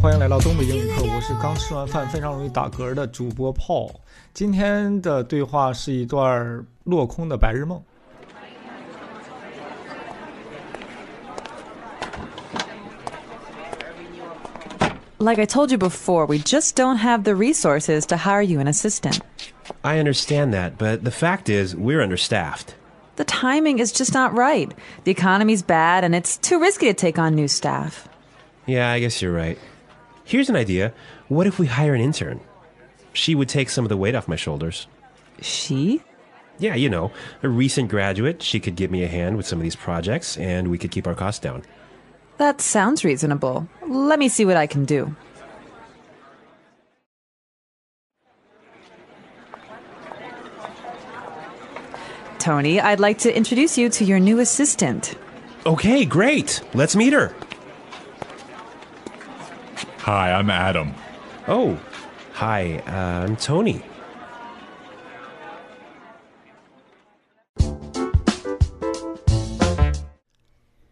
[0.00, 3.90] 欢迎来到东北英语课，我是刚吃完饭非常容易打嗝的主播 Paul。
[4.32, 7.82] 今天的对话是一段落空的白日梦。
[15.18, 18.68] Like I told you before, we just don't have the resources to hire you an
[18.68, 19.18] assistant.
[19.82, 22.76] I understand that, but the fact is, we're understaffed.
[23.16, 24.70] The timing is just not right.
[25.02, 28.08] The economy's bad, and it's too risky to take on new staff.
[28.65, 29.57] Yeah, I guess you're right.
[30.23, 30.93] Here's an idea.
[31.27, 32.39] What if we hire an intern?
[33.11, 34.87] She would take some of the weight off my shoulders.
[35.41, 36.01] She?
[36.59, 38.41] Yeah, you know, a recent graduate.
[38.41, 41.07] She could give me a hand with some of these projects, and we could keep
[41.07, 41.63] our costs down.
[42.37, 43.67] That sounds reasonable.
[43.87, 45.15] Let me see what I can do.
[52.39, 55.15] Tony, I'd like to introduce you to your new assistant.
[55.65, 56.61] Okay, great.
[56.73, 57.33] Let's meet her.
[60.05, 60.91] Hi, I'm Adam.
[61.47, 61.77] Oh,
[62.33, 63.79] hi, uh, I'm Tony.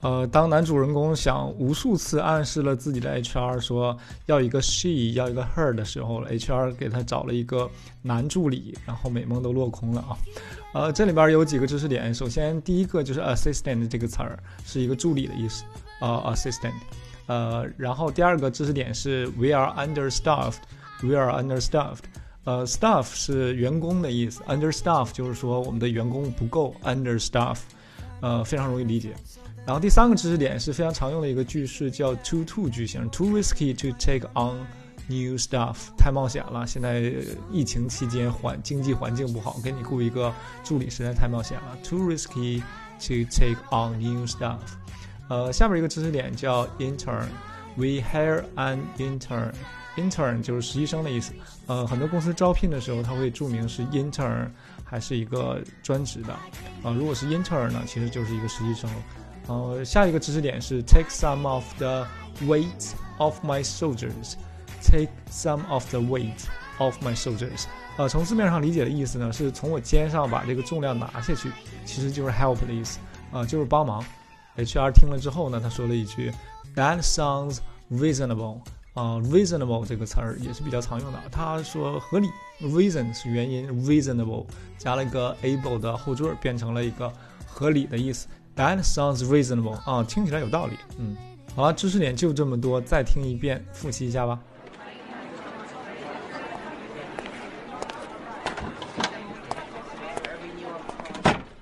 [0.00, 7.70] 呃，当男主人公想无数次暗示了自己的 HR 说要一个 she 要一个 her 的时候，HR 给他找了一个
[8.02, 10.12] 男助理，然后美梦都落空了啊。
[10.74, 12.12] 呃，这里边有几个知识点。
[12.12, 15.64] 首先，第一个就是 assistant 这个词儿是一个助理的意思，
[16.02, 16.74] 呃，assistant。
[17.28, 22.00] 呃，然后第二个知识点是 we are understaffed，we are understaffed。
[22.44, 27.58] 呃，staff 是员工的意思，understaff 就是说我们的员工不够，understaff，
[28.20, 29.14] 呃，非常容易理解。
[29.66, 34.66] 然后第三个知识点是非常常用的一个句式，叫 too to 句型，too risky to take on
[35.08, 36.66] new stuff，太冒险了。
[36.66, 37.12] 现在
[37.52, 40.32] 疫情期间环经济环境不好，给你雇一个
[40.64, 42.62] 助理实在太冒险了，too risky
[42.98, 44.56] to take on new stuff。
[45.28, 51.32] 呃，下面一个知识点叫 intern，we hire an intern，intern 就是实习生的意思。
[51.66, 54.48] 呃，很多公司招聘的时候，它会注明是 intern
[54.84, 56.32] 还是一个专职的。
[56.82, 58.90] 啊、如果是 intern 呢，其实就是一个实习生。
[59.46, 62.06] 呃，下一个知识点是 take some of the
[62.46, 64.34] weight of my soldiers。
[64.80, 66.46] take some of the weight
[66.78, 67.64] of my soldiers。
[67.96, 71.50] 呃，从字面上理解的意思呢，是从我肩上把这个重量拿下去，
[71.84, 73.00] 其实就是 help 的意思，
[73.32, 74.04] 啊、就是帮忙。
[74.58, 76.32] HR 听了之后呢，他说了一句
[76.74, 77.58] ，That sounds
[77.90, 78.58] reasonable。
[78.94, 81.18] 啊、r e a s o n a b l e 这个词儿也是比较常用的。
[81.30, 82.28] 他说合理
[82.60, 84.44] ，reason 是原因，reasonable
[84.76, 87.12] 加了一个 able 的后缀，变成了一个
[87.46, 88.26] 合理的意思。
[88.56, 90.76] That sounds reasonable 啊，听起来有道理。
[90.98, 91.16] 嗯，
[91.54, 94.40] 好了，知识点就这么多，再听一遍，复习一下吧。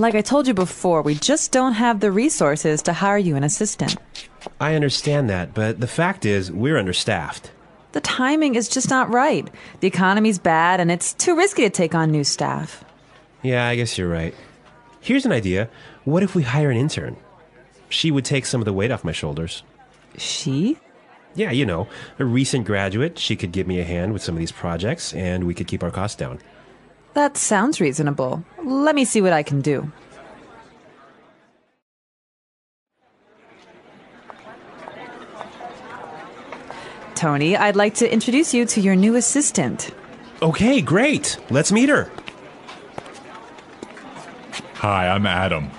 [0.00, 3.44] Like I told you before, we just don't have the resources to hire you an
[3.44, 3.96] assistant.
[4.58, 7.50] I understand that, but the fact is, we're understaffed.
[7.92, 9.46] The timing is just not right.
[9.80, 12.82] The economy's bad, and it's too risky to take on new staff.
[13.42, 14.34] Yeah, I guess you're right.
[15.02, 15.68] Here's an idea.
[16.04, 17.18] What if we hire an intern?
[17.90, 19.64] She would take some of the weight off my shoulders.
[20.16, 20.78] She?
[21.34, 21.88] Yeah, you know,
[22.18, 23.18] a recent graduate.
[23.18, 25.82] She could give me a hand with some of these projects, and we could keep
[25.82, 26.38] our costs down.
[27.14, 28.44] That sounds reasonable.
[28.62, 29.90] Let me see what I can do.
[37.14, 39.90] Tony, I'd like to introduce you to your new assistant.
[40.40, 41.36] Okay, great.
[41.50, 42.10] Let's meet her.
[44.76, 45.70] Hi, I'm Adam.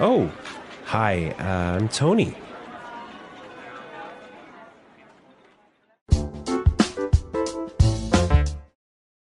[0.00, 0.32] Oh,
[0.84, 2.34] hi, uh, I'm Tony.